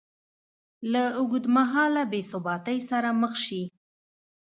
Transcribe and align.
له 0.91 1.03
اوږدمهاله 1.19 2.03
بېثباتۍ 2.11 2.79
سره 2.89 3.09
مخ 3.21 3.33
شي 3.45 3.63